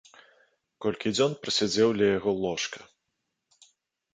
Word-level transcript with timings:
Колькі 0.85 1.11
дзён 1.17 1.35
прасядзеў 1.43 1.89
ля 1.99 2.07
яго 2.17 2.31
ложка! 2.43 2.79